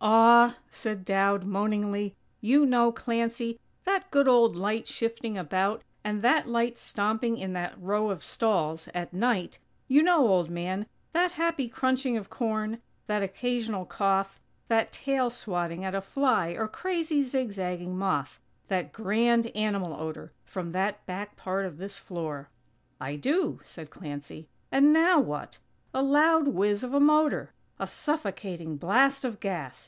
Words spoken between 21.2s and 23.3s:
part of this floor." "I